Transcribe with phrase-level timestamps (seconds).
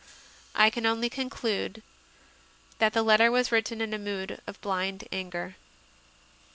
[0.55, 1.83] I can only conclude
[2.79, 5.57] that the letter was written in a mood of blind anger.